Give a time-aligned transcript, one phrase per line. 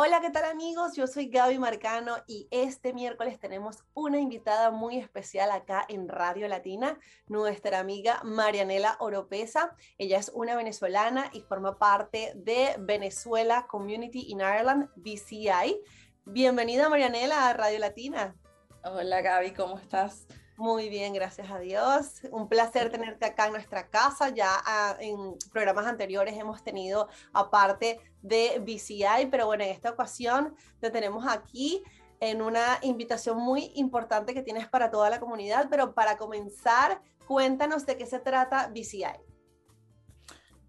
[0.00, 0.94] Hola, ¿qué tal amigos?
[0.94, 6.46] Yo soy Gaby Marcano y este miércoles tenemos una invitada muy especial acá en Radio
[6.46, 9.74] Latina, nuestra amiga Marianela Oropesa.
[9.98, 15.80] Ella es una venezolana y forma parte de Venezuela Community in Ireland, BCI.
[16.26, 18.36] Bienvenida Marianela a Radio Latina.
[18.84, 20.28] Hola Gaby, ¿cómo estás?
[20.58, 22.20] Muy bien, gracias a Dios.
[22.32, 24.30] Un placer tenerte acá en nuestra casa.
[24.30, 30.56] Ya ah, en programas anteriores hemos tenido aparte de BCI, pero bueno, en esta ocasión
[30.80, 31.84] te tenemos aquí
[32.18, 35.68] en una invitación muy importante que tienes para toda la comunidad.
[35.70, 39.04] Pero para comenzar, cuéntanos de qué se trata BCI.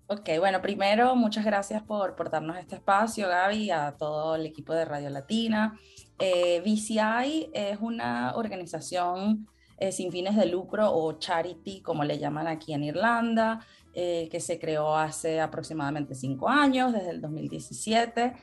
[0.05, 4.71] Ok, bueno, primero, muchas gracias por, por darnos este espacio, Gaby, a todo el equipo
[4.71, 5.79] de Radio Latina.
[6.19, 9.47] Eh, BCI es una organización
[9.79, 14.39] eh, sin fines de lucro o charity, como le llaman aquí en Irlanda, eh, que
[14.39, 18.33] se creó hace aproximadamente cinco años, desde el 2017.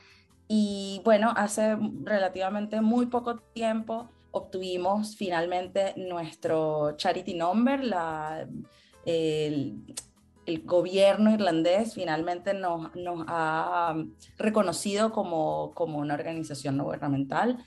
[0.47, 8.47] Y bueno, hace relativamente muy poco tiempo obtuvimos finalmente nuestro charity number, la,
[9.05, 9.83] el,
[10.63, 13.95] gobierno irlandés finalmente nos, nos ha
[14.37, 17.57] reconocido como, como, una organización no gubernamental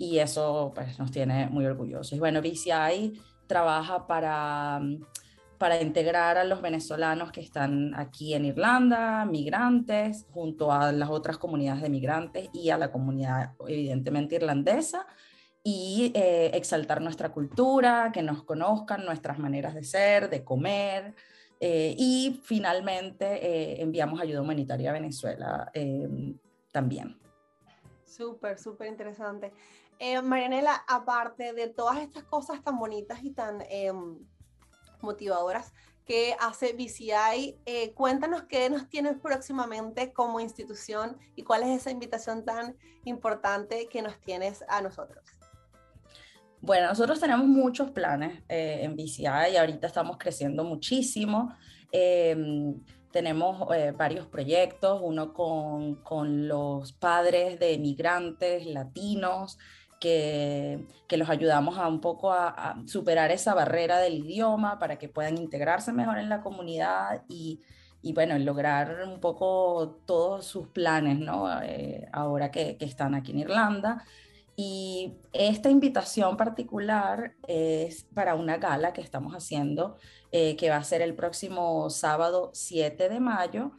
[0.00, 2.18] y eso pues, nos tiene muy orgullosos.
[2.18, 4.80] Bueno, BCI trabaja para,
[5.58, 11.36] para integrar a los venezolanos que están aquí en Irlanda, migrantes, junto a las otras
[11.36, 15.06] comunidades de migrantes y a la comunidad evidentemente irlandesa
[15.62, 21.14] y eh, exaltar nuestra cultura, que nos conozcan nuestras maneras de ser, de comer.
[21.60, 25.70] Eh, y finalmente eh, enviamos ayuda humanitaria a Venezuela
[26.72, 27.19] también.
[28.10, 29.52] Súper, súper interesante.
[29.98, 34.18] Eh, Marianela, aparte de todas estas cosas tan bonitas y tan em,
[35.00, 35.72] motivadoras
[36.04, 41.92] que hace BCI, eh, cuéntanos qué nos tienes próximamente como institución y cuál es esa
[41.92, 45.24] invitación tan importante que nos tienes a nosotros.
[46.60, 51.54] Bueno, nosotros tenemos muchos planes eh, en BCI y ahorita estamos creciendo muchísimo.
[51.92, 52.74] Em,
[53.12, 53.66] tenemos
[53.96, 59.58] varios proyectos, uno con, con, los padres de migrantes latinos,
[60.00, 65.38] que, los ayudamos a un poco a, superar esa barrera del idioma para que puedan
[65.38, 67.60] integrarse mejor en la comunidad y,
[68.14, 71.62] bueno, lograr un poco todos sus planes, ¿no?
[71.62, 74.04] Eh, ahora que, están aquí en Irlanda.
[74.56, 79.96] Y esta invitación particular es para una gala que estamos haciendo,
[80.32, 83.72] eh, que va a ser el próximo sábado 7 de mayo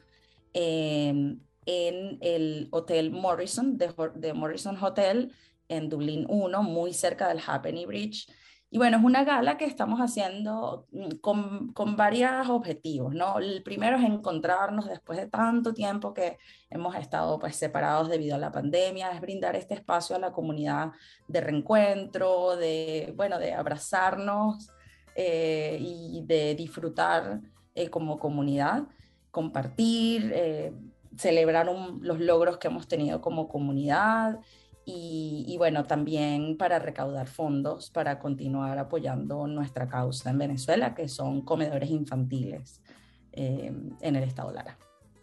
[0.52, 5.32] em, en el Hotel Morrison, de, Morrison Hotel,
[5.70, 8.28] en Dublín 1, muy cerca del Happeny Bridge.
[8.70, 13.40] Y bueno, es una gala que estamos haciendo mm, con, con, varios objetivos, ¿no?
[13.40, 16.38] El primero es encontrarnos después de tanto tiempo que
[16.70, 20.92] hemos estado pues separados debido a la pandemia, es brindar este espacio a la comunidad
[21.30, 24.70] de reencuentro, de, bueno, de abrazarnos
[25.16, 27.42] eh, y de disfrutar
[27.76, 28.84] eh, como comunidad,
[29.32, 30.74] compartir, eh,
[31.18, 34.40] celebrar los logros que hemos tenido como comunidad
[34.84, 41.42] y, bueno, también para recaudar fondos para continuar apoyando nuestra causa en Venezuela, que son
[41.42, 42.82] comedores infantiles
[43.32, 44.78] en el estado Lara.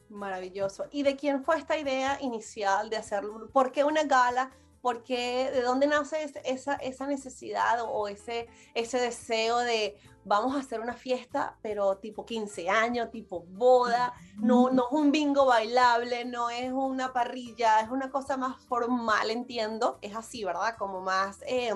[0.09, 0.87] Maravilloso.
[0.91, 3.50] ¿Y de quién fue esta idea inicial de hacerlo?
[3.53, 4.50] ¿Por qué una gala?
[4.81, 10.61] ¿Por qué, ¿De dónde nace esa, esa necesidad o ese, ese deseo de vamos a
[10.61, 16.25] hacer una fiesta, pero tipo 15 años, tipo boda, no, no es un bingo bailable,
[16.27, 20.77] no es una parrilla, es una cosa más formal, entiendo, es así, ¿verdad?
[20.78, 21.72] Como más eh,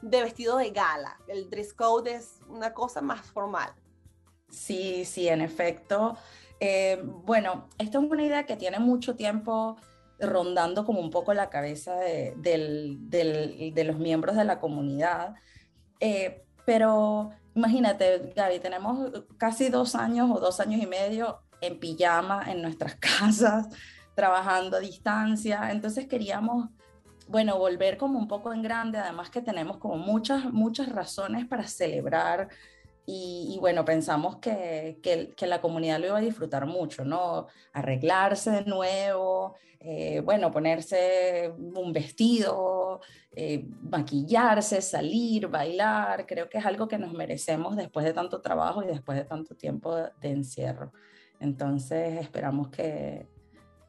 [0.00, 3.72] de vestido de gala, el dress code es una cosa más formal.
[4.48, 6.16] Sí, sí, en efecto.
[6.60, 9.76] Eh, bueno, esto es una idea que tiene mucho tiempo
[10.20, 15.34] rondando como un poco la cabeza de, de los miembros de la comunidad,
[16.00, 22.50] eh, pero Imagínate, Gaby, tenemos casi dos años o dos años y medio en pijama
[22.50, 23.68] en nuestras casas,
[24.14, 25.70] trabajando a distancia.
[25.70, 26.70] Entonces queríamos,
[27.28, 31.64] bueno, volver como un poco en grande, además que tenemos como muchas, muchas razones para
[31.64, 32.48] celebrar
[33.06, 37.48] y, bueno, pensamos que, que, la comunidad lo iba a disfrutar mucho, ¿no?
[37.74, 43.02] Arreglarse de nuevo, eh, bueno, ponerse un vestido,
[43.32, 46.24] eh, maquillarse, salir, bailar.
[46.24, 49.54] Creo que es algo que nos merecemos después de tanto trabajo y después de tanto
[49.54, 50.90] tiempo de, encierro.
[51.40, 53.28] Entonces esperamos que,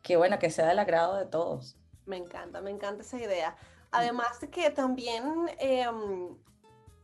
[0.02, 1.78] que, bueno, que sea del agrado de todos.
[2.06, 3.56] Me encanta, me encanta esa idea.
[3.92, 5.24] Además que también...
[5.60, 6.36] Em,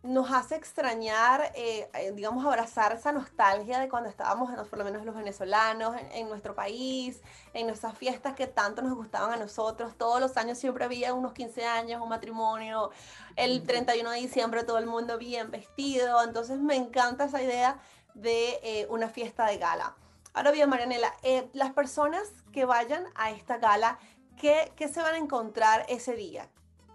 [0.03, 5.06] nos hace extrañar, eh, eh, digamos, abrazar esa nostalgia de cuando estábamos, por lo menos
[5.06, 7.21] los venezolanos, en, nuestro país,
[7.53, 9.95] en nuestras fiestas que tanto nos gustaban a nosotros.
[9.95, 12.89] Todos los años siempre había unos 15 años, un matrimonio,
[13.36, 16.24] el 31 de diciembre todo el mundo bien vestido.
[16.24, 17.80] Entonces me encanta esa idea
[18.15, 19.95] de eh, una fiesta de gala.
[20.33, 21.13] Ahora bien, Marianela,
[21.53, 24.00] las personas que vayan a esta gala,
[24.38, 26.50] ¿qué, ¿qué se van a encontrar ese día?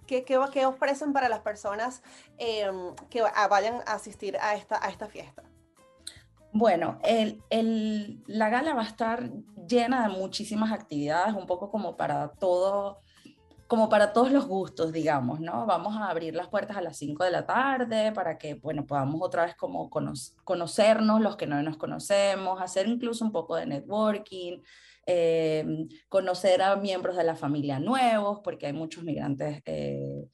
[0.06, 2.03] ¿Qué, qué, ofrecen para las personas
[2.38, 5.43] em, que vayan a asistir a esta, a esta fiesta?
[6.53, 9.31] Bueno, el, el, la gala va a estar
[9.69, 13.00] llena de muchísimas actividades, un poco como para todo,
[13.67, 15.67] como para todos los gustos, digamos, ¿no?
[15.67, 19.21] Vamos a abrir las puertas a las 5 de la tarde para que, bueno, podamos
[19.23, 19.91] otra vez como
[20.45, 24.61] conocernos los que no nos conocemos, hacer incluso un poco de networking,
[25.09, 30.29] Em, conocer a miembros de la familia nuevos, porque hay muchos migrantes eh,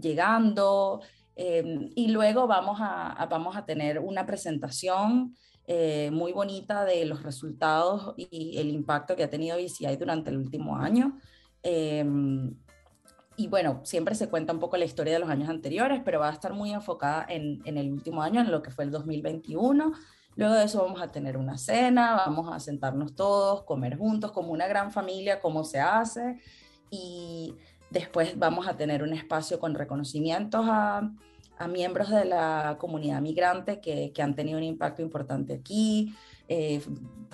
[0.00, 1.00] llegando.
[1.36, 5.36] Em, y luego vamos a, vamos a tener una presentación
[5.68, 10.38] eh, muy bonita de los resultados y el impacto que ha tenido BCI durante el
[10.38, 11.20] último año.
[11.62, 12.54] Em,
[13.36, 16.28] y bueno, siempre se cuenta un poco la historia de los años anteriores, pero va
[16.28, 19.92] a estar muy enfocada en, el último año, en lo que fue el 2021.
[20.36, 24.52] Luego de eso vamos a tener una cena, vamos a sentarnos todos, comer juntos como
[24.52, 26.40] una gran familia, como se hace.
[26.90, 27.54] Y
[27.90, 31.10] después vamos a tener un espacio con reconocimientos a,
[31.68, 36.12] miembros de la comunidad migrante que, han tenido un impacto importante aquí,
[36.48, 36.82] eh,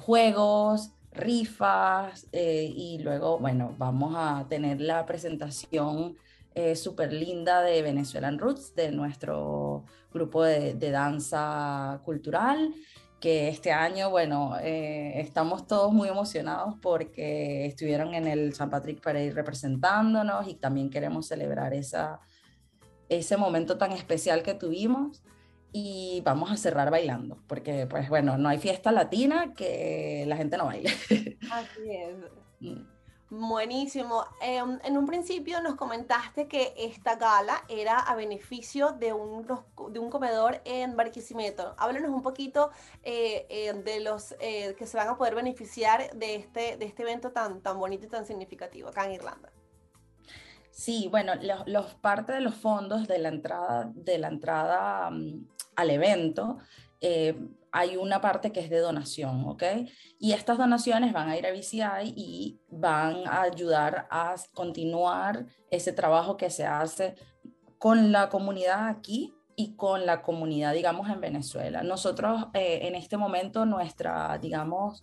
[0.03, 6.17] juegos, rifas eh, y luego, bueno, vamos a tener la presentación
[6.55, 12.75] eh, súper linda de Venezuelan Roots, de nuestro grupo de, danza cultural,
[13.21, 19.01] que este año, bueno, eh, estamos todos muy emocionados porque estuvieron en el San Patrick
[19.01, 22.21] Parade representándonos y también queremos celebrar esa,
[23.09, 25.23] ese momento tan especial que tuvimos
[25.73, 30.57] y vamos a cerrar bailando, porque pues bueno, no hay fiesta latina que la gente
[30.57, 30.91] no baile.
[31.51, 32.17] Así es.
[32.61, 32.99] Mm.
[33.31, 34.25] Buenísimo.
[34.41, 39.47] Em, en un principio nos comentaste que esta gala era a beneficio de un,
[39.91, 41.75] de un comedor en Barquisimeto.
[41.77, 42.71] Háblanos un poquito
[43.03, 47.03] eh, eh, de los eh, que se van a poder beneficiar de este, de este
[47.03, 49.53] evento tan, tan bonito y tan significativo acá en Irlanda.
[50.71, 51.33] Sí, bueno,
[51.67, 55.47] los, parte de los fondos de la entrada, de la entrada mm,
[55.79, 56.59] al evento
[57.73, 59.63] hay una parte que es de donación, ¿ok?
[60.19, 65.93] Y estas donaciones van a ir a BCI y van a ayudar a continuar ese
[65.93, 67.15] trabajo que se hace
[67.79, 71.83] con la comunidad aquí y con la comunidad, digamos, en Venezuela.
[71.83, 75.03] Nosotros eh, en este momento nuestra, digamos,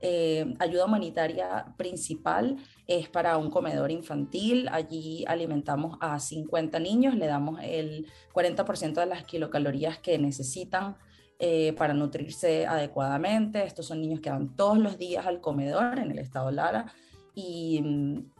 [0.00, 2.56] eh, ayuda humanitaria principal
[2.86, 4.68] es para un comedor infantil.
[4.70, 10.96] Allí alimentamos a 50 niños, le damos el 40% de las kilocalorías que necesitan
[11.38, 13.64] eh, para nutrirse adecuadamente.
[13.64, 16.92] Estos son niños que van todos los días al comedor en el estado Lara
[17.34, 17.82] y,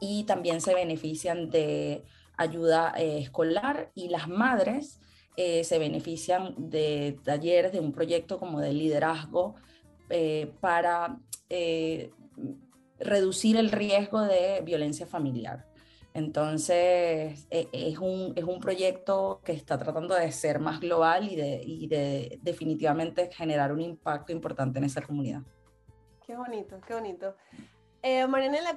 [0.00, 2.04] y también se benefician de
[2.36, 5.00] ayuda eh, escolar y las madres
[5.36, 9.56] eh, se benefician de talleres, de un proyecto como de liderazgo
[10.60, 11.18] para
[12.98, 15.66] reducir el riesgo de violencia familiar.
[16.14, 21.34] Entonces, e, es un, es un proyecto que está tratando de ser más global y
[21.34, 25.42] de, y de definitivamente generar un impacto importante en esa comunidad.
[26.24, 27.34] Qué bonito, qué bonito.
[28.06, 28.26] Eh,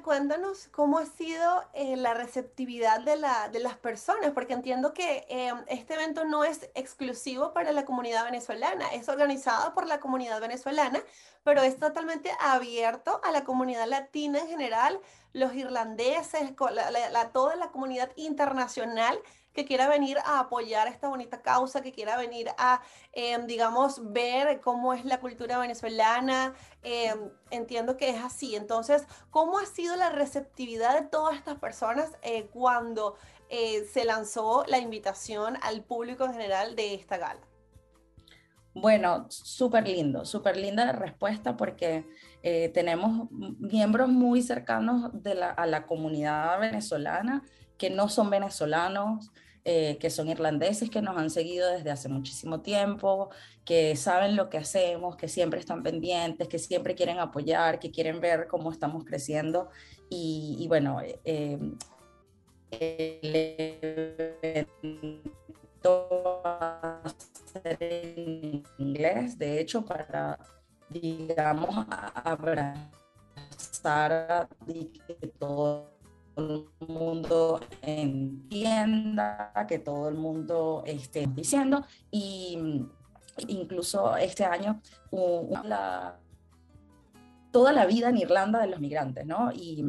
[0.04, 5.52] cuéntanos cómo ha sido eh, la receptividad de, la, las personas, porque entiendo que eh,
[5.68, 11.02] este evento no es exclusivo para la comunidad venezolana, es organizado por la comunidad venezolana,
[11.44, 14.98] pero es totalmente abierto a la comunidad latina en general,
[15.34, 16.54] los irlandeses,
[17.12, 19.20] la, toda la comunidad internacional
[19.58, 22.80] que quiera venir a apoyar esta bonita causa, que quiera venir a,
[23.12, 26.54] em, digamos, ver cómo es la cultura venezolana.
[26.84, 28.56] Em, entiendo que es así.
[28.56, 33.16] Entonces, ¿cómo ha sido la receptividad de todas estas personas eh, cuando
[33.50, 37.42] eh, se lanzó la invitación al público en general de esta gala?
[38.76, 42.06] Bueno, súper lindo, súper linda la respuesta porque
[42.44, 45.12] eh, tenemos miembros muy cercanos
[45.56, 47.42] a la comunidad venezolana
[47.78, 49.32] que no son venezolanos,
[49.70, 53.32] eh, que son irlandeses, que nos han seguido desde hace muchísimo tiempo,
[53.66, 58.22] que saben lo que hacemos, que siempre están pendientes, que siempre quieren apoyar, que quieren
[58.22, 59.68] ver cómo estamos creciendo.
[60.10, 61.60] Y, bueno, eh,
[62.72, 63.36] el
[64.42, 65.02] evento
[66.46, 67.14] va a
[67.52, 70.40] ser en inglés, de hecho, para,
[70.88, 71.86] digamos,
[72.24, 72.88] abrazar
[74.66, 75.97] y que todo
[76.38, 82.90] el mundo entienda, que todo el mundo esté diciendo y mm,
[83.48, 84.82] incluso este año
[87.52, 89.52] toda la vida en Irlanda de los migrantes, ¿no?
[89.52, 89.84] Y,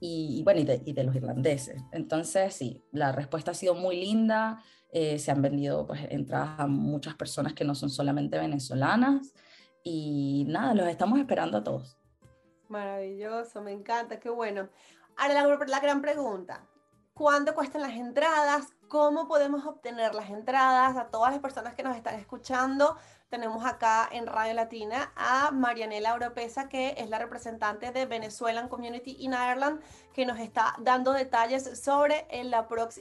[0.00, 1.82] y bueno, y de, los irlandeses.
[1.92, 4.62] Entonces, sí, la respuesta ha sido muy linda.
[4.92, 9.34] Eh, se han vendido pues, entradas a muchas personas que no son solamente venezolanas.
[9.82, 11.98] Y nada, los estamos esperando a todos.
[12.68, 14.68] Maravilloso, me encanta, qué bueno.
[15.16, 16.66] Ahora la, gran pregunta,
[17.12, 18.66] ¿cuánto cuestan las entradas?
[18.88, 20.96] ¿Cómo podemos obtener las entradas?
[20.96, 22.96] A todas las personas que nos están escuchando,
[23.28, 29.16] tenemos acá en Radio Latina a Marianela Europeza, que es la representante de Venezuelan Community
[29.20, 29.80] in Ireland,
[30.12, 32.52] que nos está dando detalles sobre el,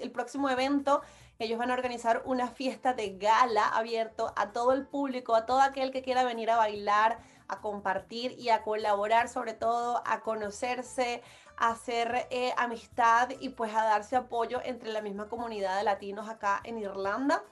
[0.01, 1.01] el próximo evento.
[1.39, 5.61] Ellos van a organizar una fiesta de gala abierto a todo el público, a todo
[5.61, 11.21] aquel que quiera venir a bailar, a compartir y a colaborar, sobre todo a conocerse,
[11.57, 16.61] hacer eh, amistad y pues a darse apoyo entre la misma comunidad de latinos acá
[16.63, 17.43] en Irlanda.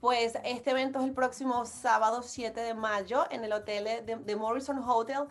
[0.00, 4.78] Pues este evento es el próximo sábado 7 de mayo en el hotel de, Morrison
[4.78, 5.24] Hotel.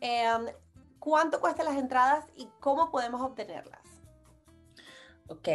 [0.00, 0.46] Em,
[0.98, 3.80] ¿Cuánto cuestan las entradas y cómo podemos obtenerlas?
[5.28, 5.48] Ok,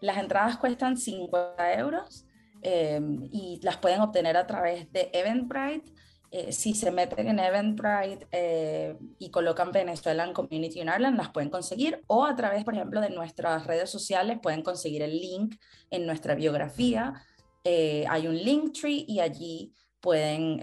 [0.00, 2.26] las entradas cuestan 50 euros
[2.62, 5.92] em, y las pueden obtener a través de Eventbrite
[6.36, 11.48] eh, si se meten en Eventbrite eh, y colocan Venezuelan Community in Ireland, las pueden
[11.48, 15.54] conseguir o a través, por ejemplo, de nuestras redes sociales pueden conseguir el link
[15.90, 17.14] en nuestra biografía.
[17.62, 20.60] Eh, hay un link tree y allí pueden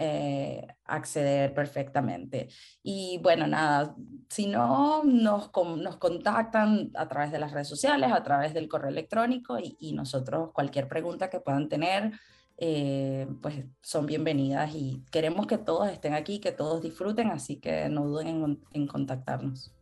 [0.83, 2.49] acceder perfectamente.
[2.83, 3.95] Y bueno, nada,
[4.29, 8.89] si no, nos, nos, contactan a través de las redes sociales, a través del correo
[8.89, 12.11] electrónico y, y nosotros cualquier pregunta que puedan tener,
[12.63, 17.89] eh, pues son bienvenidas y queremos que todos estén aquí, que todos disfruten, así que
[17.89, 19.73] no duden en, contactarnos.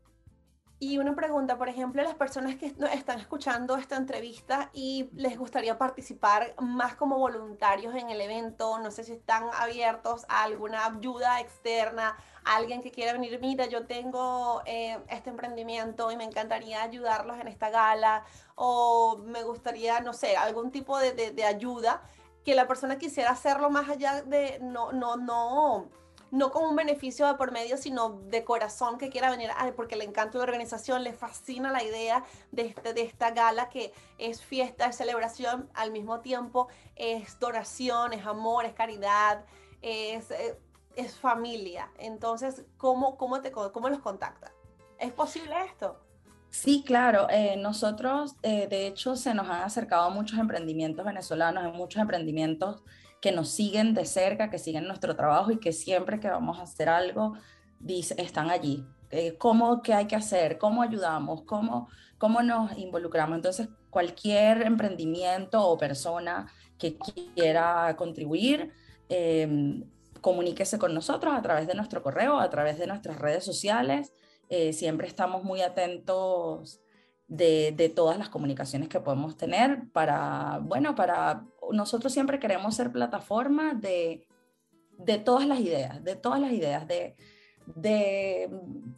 [0.79, 5.77] Y una pregunta, por ejemplo, las personas que están escuchando esta entrevista y les gustaría
[5.77, 11.41] participar más como voluntarios en el evento, no sé si están abiertos a alguna ayuda
[11.41, 17.37] externa, alguien que quiera venir, mira, yo tengo eh, este emprendimiento y me encantaría ayudarlos
[17.41, 18.23] en esta gala,
[18.55, 22.01] o me gustaría, no sé, algún tipo de, de ayuda
[22.49, 25.87] que la persona quisiera hacerlo más allá de, no, no, no,
[26.31, 30.03] no como un beneficio de por medio, sino de corazón que quiera venir, porque le
[30.03, 34.87] encanta la organización, le fascina la idea de, este, de esta gala que es fiesta,
[34.87, 39.45] es celebración, al mismo tiempo es donación, es amor, es caridad,
[39.83, 40.59] es, eh,
[40.95, 41.91] es familia.
[41.99, 44.51] Entonces, ¿cómo, cómo, te, ¿cómo los contacta?
[44.97, 45.99] ¿Es posible esto?
[46.49, 47.27] Sí, claro.
[47.29, 52.81] Eh, nosotros, eh, de hecho, se nos han acercado muchos emprendimientos venezolanos, hay muchos emprendimientos
[53.21, 56.63] que nos siguen de cerca, que siguen nuestro trabajo y que siempre que vamos a
[56.63, 57.33] hacer algo,
[57.79, 58.85] dice, están allí.
[59.11, 60.57] Eh, ¿Cómo qué hay que hacer?
[60.57, 61.43] ¿Cómo ayudamos?
[61.43, 63.35] ¿Cómo, ¿Cómo nos involucramos?
[63.35, 68.71] Entonces, cualquier emprendimiento o persona que quiera contribuir,
[69.09, 69.83] em,
[70.21, 74.13] comuníquese con nosotros a través de nuestro correo, a través de nuestras redes sociales.
[74.49, 76.81] Eh, siempre estamos muy atentos
[77.27, 83.75] de, todas las comunicaciones que podemos tener para, bueno, para, nosotros siempre queremos ser plataforma
[83.75, 84.25] de,
[85.23, 87.15] todas las ideas, de todas las ideas, de,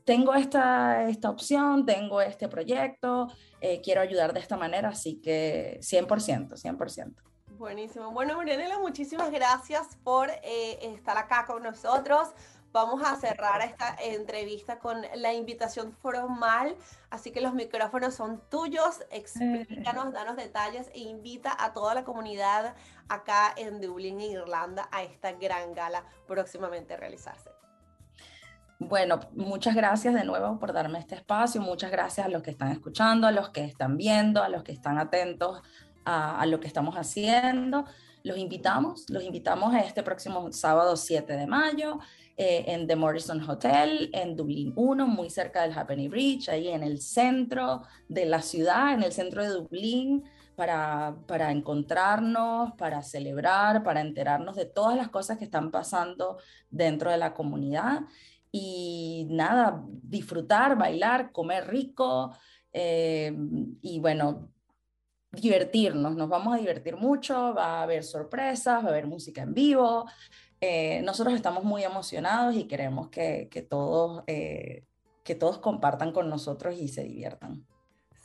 [0.05, 3.27] tengo esta, esta opción, tengo este proyecto,
[3.59, 7.13] eh, quiero ayudar de esta manera, así que 100%, 100%.
[7.57, 8.11] Buenísimo.
[8.11, 12.29] Bueno, Marianela, muchísimas gracias por eh, estar acá con nosotros.
[12.73, 16.75] Vamos a cerrar esta entrevista con la invitación formal,
[17.09, 19.01] así que los micrófonos son tuyos.
[19.11, 22.75] Explícanos, danos detalles e invita a toda la comunidad
[23.09, 27.49] acá en Dublín, Irlanda, a esta gran gala próximamente a realizarse.
[28.79, 31.61] Bueno, muchas gracias de nuevo por darme este espacio.
[31.61, 34.71] Muchas gracias a los que están escuchando, a los que están viendo, a los que
[34.71, 35.61] están atentos
[36.05, 37.85] a, a lo que estamos haciendo.
[38.23, 41.99] Los invitamos, los invitamos a este próximo sábado 7 de mayo.
[42.37, 46.81] Eh, en The Morrison Hotel, en Dublín 1, muy cerca del Happy Bridge, ahí en
[46.81, 50.23] el centro de la ciudad, en el centro de Dublín,
[50.55, 56.37] para, para encontrarnos, para celebrar, para enterarnos de todas las cosas que están pasando
[56.69, 58.01] dentro de la comunidad.
[58.51, 62.35] Y nada, disfrutar, bailar, comer rico
[62.73, 63.35] eh,
[63.81, 64.49] y bueno,
[65.31, 69.53] divertirnos, nos vamos a divertir mucho, va a haber sorpresas, va a haber música en
[69.53, 70.05] vivo,
[70.59, 74.85] eh, nosotros estamos muy emocionados y queremos que, que todos, eh,
[75.23, 77.65] que todos compartan con nosotros y se diviertan.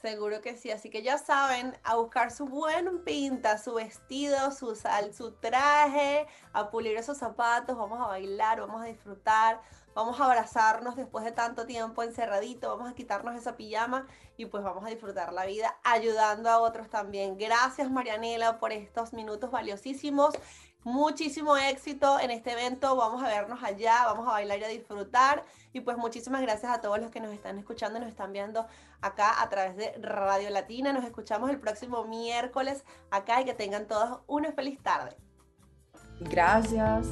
[0.02, 4.74] Seguro que sí, así que ya saben, a buscar su buen pinta, su vestido, su,
[4.76, 9.60] sal, su traje, a pulir esos zapatos, vamos a bailar, vamos a disfrutar,
[9.96, 14.62] vamos a abrazarnos después de tanto tiempo encerradito, vamos a quitarnos esa pijama y pues
[14.62, 17.38] vamos a disfrutar la vida ayudando a otros también.
[17.38, 20.34] Gracias Marianela por estos minutos valiosísimos.
[20.84, 22.94] Muchísimo éxito en este evento.
[22.94, 25.42] Vamos a vernos allá, vamos a bailar y a disfrutar.
[25.72, 28.66] Y pues muchísimas gracias a todos los que nos están escuchando, nos están viendo
[29.00, 30.92] acá a través de Radio Latina.
[30.92, 35.16] Nos escuchamos el próximo miércoles acá y que tengan todos una feliz tarde.
[36.20, 37.08] Gracias.